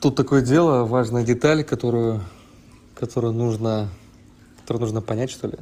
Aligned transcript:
Тут 0.00 0.14
такое 0.14 0.42
дело, 0.42 0.84
важная 0.84 1.24
деталь, 1.24 1.64
которую, 1.64 2.22
которую 2.94 3.32
нужно, 3.32 3.88
которую 4.60 4.82
нужно 4.82 5.00
понять, 5.00 5.30
что 5.30 5.48
ли. 5.48 5.54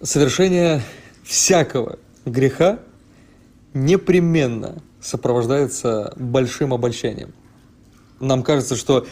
Совершение 0.00 0.82
всякого 1.24 1.98
греха 2.24 2.78
непременно 3.72 4.82
сопровождается 5.00 6.12
большим 6.16 6.72
обольщением. 6.72 7.34
Нам 8.20 8.44
кажется, 8.44 8.76
что 8.76 9.04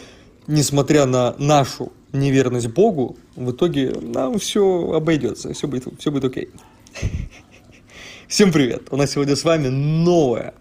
несмотря 0.47 1.05
на 1.05 1.35
нашу 1.37 1.91
неверность 2.13 2.67
Богу, 2.67 3.17
в 3.35 3.51
итоге 3.51 3.91
нам 4.01 4.39
все 4.39 4.93
обойдется, 4.93 5.53
все 5.53 5.67
будет, 5.67 5.87
все 5.99 6.11
будет 6.11 6.23
окей. 6.25 6.49
Всем 8.29 8.53
привет! 8.53 8.83
У 8.89 8.95
нас 8.95 9.11
сегодня 9.11 9.35
с 9.35 9.43
вами 9.43 9.67
новое 9.67 10.53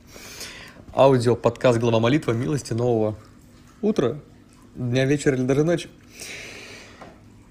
аудио 0.94 1.36
подкаст 1.36 1.78
«Глава 1.78 2.00
молитва» 2.00 2.32
милости 2.32 2.74
нового 2.74 3.16
утра, 3.80 4.18
дня, 4.74 5.06
вечера 5.06 5.34
или 5.36 5.44
даже 5.44 5.64
ночи. 5.64 5.88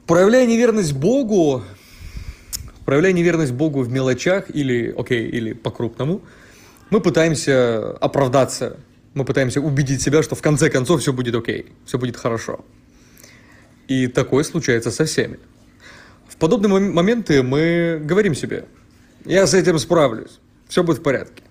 Проявляя 0.06 0.46
неверность 0.46 0.94
Богу, 0.94 1.64
проявляя 2.86 3.14
неверность 3.14 3.54
Богу 3.54 3.82
в 3.82 3.90
мелочах 3.90 4.54
или, 4.54 4.94
окей, 4.96 5.28
или 5.28 5.54
по-крупному, 5.54 6.22
мы 6.92 7.02
пытаемся 7.02 7.94
оправдаться, 7.94 8.78
мы 9.16 9.26
пытаемся 9.26 9.60
убедить 9.60 10.04
себя, 10.04 10.22
что 10.22 10.36
в 10.36 10.42
конце 10.42 10.70
концов 10.70 11.02
все 11.02 11.12
будет 11.12 11.34
окей, 11.34 11.74
все 11.86 11.98
будет 11.98 12.18
хорошо. 12.18 12.64
И 13.88 14.06
такое 14.06 14.44
случается 14.44 14.92
со 14.92 15.06
всеми. 15.06 15.40
В 16.28 16.38
подобные 16.38 16.80
моменты 16.80 17.42
мы 17.42 18.00
говорим 18.04 18.36
себе, 18.36 18.66
я 19.26 19.48
с 19.48 19.56
этим 19.56 19.80
справлюсь, 19.80 20.40
все 20.68 20.84
будет 20.84 21.00
в 21.00 21.02
порядке. 21.02 21.42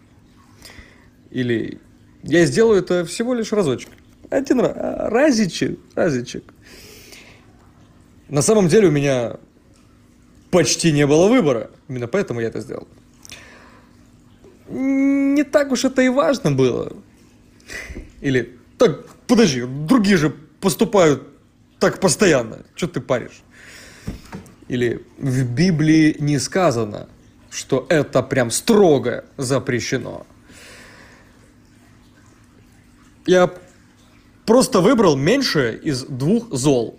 Или 1.30 1.78
я 2.22 2.44
сделаю 2.46 2.80
это 2.80 3.04
всего 3.04 3.34
лишь 3.34 3.52
разочек. 3.52 3.90
Один 4.30 4.60
раз, 4.60 4.72
разичек, 4.76 5.78
разичек. 5.94 6.44
На 8.28 8.42
самом 8.42 8.68
деле 8.68 8.88
у 8.88 8.90
меня 8.92 9.36
почти 10.50 10.92
не 10.92 11.06
было 11.06 11.28
выбора. 11.28 11.70
Именно 11.88 12.06
поэтому 12.06 12.40
я 12.40 12.48
это 12.48 12.60
сделал. 12.60 12.86
Не 14.68 15.42
так 15.44 15.72
уж 15.72 15.84
это 15.84 16.02
и 16.02 16.08
важно 16.08 16.52
было. 16.52 16.92
Или, 18.20 18.56
так, 18.78 19.06
подожди, 19.26 19.64
другие 19.64 20.16
же 20.16 20.30
поступают 20.60 21.26
так 21.78 21.98
постоянно. 21.98 22.58
Что 22.74 22.86
ты 22.86 23.00
паришь? 23.00 23.42
Или 24.68 25.04
в 25.18 25.42
Библии 25.52 26.16
не 26.20 26.38
сказано, 26.38 27.08
что 27.50 27.86
это 27.88 28.22
прям 28.22 28.50
строго 28.50 29.24
запрещено. 29.36 30.24
Я 33.26 33.52
просто 34.46 34.80
выбрал 34.80 35.16
меньшее 35.16 35.78
из 35.78 36.04
двух 36.04 36.52
зол. 36.52 36.98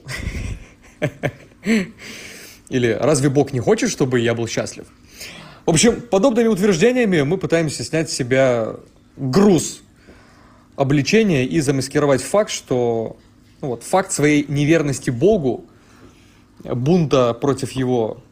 Или 2.69 2.97
разве 2.99 3.29
Бог 3.29 3.53
не 3.53 3.59
хочет, 3.59 3.89
чтобы 3.89 4.19
я 4.19 4.33
был 4.33 4.47
счастлив? 4.47 4.85
В 5.65 5.69
общем, 5.69 6.01
подобными 6.01 6.47
утверждениями 6.47 7.21
мы 7.21 7.37
пытаемся 7.37 7.83
снять 7.83 8.09
с 8.09 8.13
себя 8.13 8.75
груз 9.17 9.81
обличения 10.75 11.45
и 11.45 11.59
замаскировать 11.59 12.21
факт, 12.21 12.49
что 12.49 13.17
ну 13.61 13.69
вот, 13.69 13.83
факт 13.83 14.11
своей 14.11 14.45
неверности 14.47 15.09
Богу, 15.09 15.65
бунта 16.63 17.33
против 17.33 17.71
его, 17.73 18.23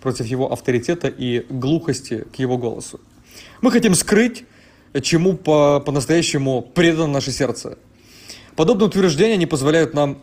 против 0.00 0.26
его 0.26 0.52
авторитета 0.52 1.08
и 1.08 1.46
глухости 1.48 2.26
к 2.32 2.36
его 2.36 2.58
голосу. 2.58 3.00
Мы 3.60 3.72
хотим 3.72 3.94
скрыть 3.94 4.44
чему 5.00 5.34
по- 5.34 5.80
по-настоящему 5.80 6.62
предано 6.62 7.08
наше 7.08 7.32
сердце. 7.32 7.78
Подобные 8.54 8.88
утверждения 8.88 9.36
не 9.36 9.46
позволяют 9.46 9.94
нам 9.94 10.18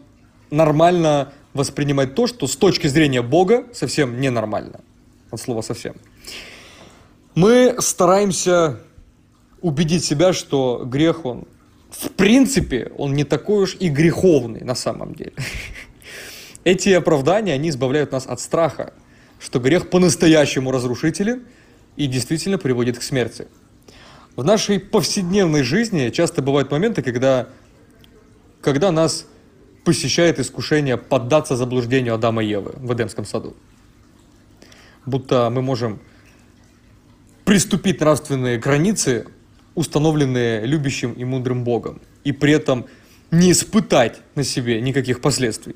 нормально 0.49 1.33
воспринимать 1.53 2.15
то, 2.15 2.27
что 2.27 2.47
с 2.47 2.55
точки 2.55 2.87
зрения 2.87 3.21
Бога 3.21 3.65
совсем 3.73 4.19
ненормально. 4.19 4.81
От 5.31 5.41
слова 5.41 5.61
совсем. 5.61 5.95
Мы 7.35 7.75
стараемся 7.79 8.79
убедить 9.61 10.03
себя, 10.03 10.33
что 10.33 10.83
грех, 10.85 11.25
он 11.25 11.47
в 11.93 12.09
принципе, 12.09 12.91
он 12.97 13.13
не 13.13 13.23
такой 13.23 13.63
уж 13.63 13.77
и 13.79 13.87
греховный 13.87 14.61
на 14.61 14.75
самом 14.75 15.13
деле. 15.13 15.33
Эти 16.63 16.89
оправдания, 16.89 17.53
они 17.53 17.69
избавляют 17.69 18.11
нас 18.11 18.25
от 18.25 18.39
страха, 18.39 18.93
что 19.39 19.59
грех 19.59 19.89
по-настоящему 19.89 20.71
разрушителен 20.71 21.43
и 21.95 22.07
действительно 22.07 22.57
приводит 22.57 22.97
к 22.97 23.03
смерти. 23.03 23.47
В 24.35 24.43
нашей 24.43 24.79
повседневной 24.79 25.61
жизни 25.61 26.09
часто 26.09 26.41
бывают 26.41 26.71
моменты, 26.71 27.03
когда, 27.03 27.49
когда 28.61 28.91
нас 28.91 29.27
посещает 29.83 30.39
искушение 30.39 30.97
поддаться 30.97 31.55
заблуждению 31.55 32.15
Адама 32.15 32.43
и 32.43 32.47
Евы 32.47 32.73
в 32.77 32.91
Эдемском 32.93 33.25
саду. 33.25 33.55
Будто 35.05 35.49
мы 35.51 35.61
можем 35.61 35.99
приступить 37.45 37.99
нравственные 37.99 38.57
границы, 38.57 39.27
установленные 39.75 40.65
любящим 40.65 41.13
и 41.13 41.23
мудрым 41.23 41.63
Богом, 41.63 42.01
и 42.23 42.31
при 42.31 42.53
этом 42.53 42.87
не 43.29 43.51
испытать 43.51 44.21
на 44.33 44.43
себе 44.43 44.81
никаких 44.81 45.21
последствий. 45.21 45.75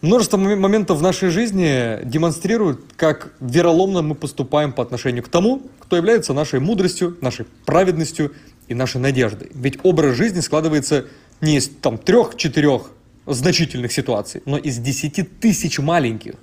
Множество 0.00 0.36
моментов 0.36 0.98
в 0.98 1.02
нашей 1.02 1.30
жизни 1.30 2.04
демонстрируют, 2.04 2.92
как 2.96 3.32
вероломно 3.40 4.00
мы 4.00 4.14
поступаем 4.14 4.72
по 4.72 4.82
отношению 4.84 5.24
к 5.24 5.28
тому, 5.28 5.62
кто 5.80 5.96
является 5.96 6.32
нашей 6.32 6.60
мудростью, 6.60 7.18
нашей 7.20 7.46
праведностью 7.66 8.32
и 8.68 8.74
нашей 8.74 9.00
надеждой. 9.00 9.50
Ведь 9.52 9.80
образ 9.82 10.16
жизни 10.16 10.38
складывается 10.38 11.06
не 11.40 11.56
из 11.56 11.68
там 11.68 11.98
трех-четырех 11.98 12.92
значительных 13.26 13.90
ситуаций, 13.90 14.40
но 14.44 14.56
из 14.56 14.78
десяти 14.78 15.24
тысяч 15.24 15.80
маленьких, 15.80 16.34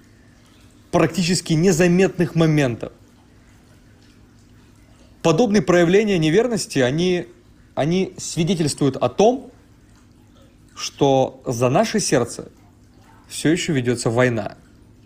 практически 0.91 1.53
незаметных 1.53 2.35
моментов. 2.35 2.91
Подобные 5.21 5.61
проявления 5.61 6.17
неверности, 6.17 6.79
они, 6.79 7.27
они 7.73 8.13
свидетельствуют 8.17 8.97
о 8.97 9.07
том, 9.07 9.49
что 10.75 11.41
за 11.45 11.69
наше 11.69 12.01
сердце 12.01 12.49
все 13.27 13.51
еще 13.51 13.73
ведется 13.73 14.09
война. 14.09 14.57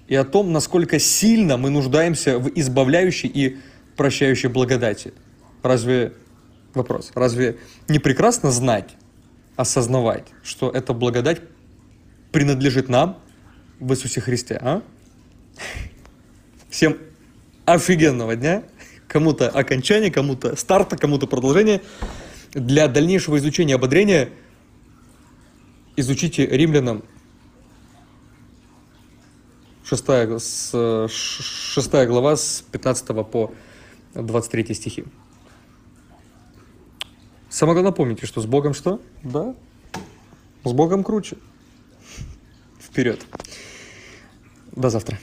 И 0.07 0.15
о 0.15 0.23
том, 0.23 0.51
насколько 0.51 0.99
сильно 0.99 1.57
мы 1.57 1.69
нуждаемся 1.69 2.39
в 2.39 2.49
избавляющей 2.55 3.29
и 3.29 3.57
прощающей 3.95 4.49
благодати. 4.49 5.13
Разве, 5.61 6.13
вопрос, 6.73 7.11
разве 7.15 7.57
не 7.87 7.99
прекрасно 7.99 8.49
знать, 8.49 8.95
осознавать, 9.55 10.27
что 10.41 10.69
эта 10.71 10.93
благодать 10.93 11.41
принадлежит 12.31 12.87
нам 12.87 13.19
в 13.79 13.91
Иисусе 13.91 14.21
Христе, 14.21 14.57
а? 14.61 14.81
Всем 16.69 16.97
офигенного 17.65 18.35
дня, 18.35 18.63
кому-то 19.07 19.49
окончания, 19.49 20.11
кому-то 20.11 20.55
старта, 20.55 20.95
кому-то 20.95 21.27
продолжения. 21.27 21.81
Для 22.53 22.87
дальнейшего 22.87 23.37
изучения 23.37 23.75
ободрения 23.75 24.29
изучите 25.97 26.45
римлянам 26.45 27.03
6, 29.89 30.39
с, 30.39 31.07
6 31.09 31.91
глава 32.05 32.35
с 32.35 32.63
15 32.71 33.07
по 33.27 33.51
23 34.13 34.75
стихи. 34.75 35.05
Самое 37.49 37.73
главное 37.73 37.91
помните, 37.91 38.27
что 38.27 38.39
с 38.39 38.45
Богом 38.45 38.75
что? 38.75 39.01
Да, 39.23 39.55
с 40.63 40.71
Богом 40.73 41.03
круче. 41.03 41.37
Вперед. 42.79 43.25
До 44.75 44.91
завтра. 44.91 45.17